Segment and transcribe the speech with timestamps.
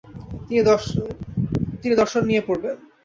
[1.81, 2.75] তিনি দর্শন নিয়ে পড়বেন।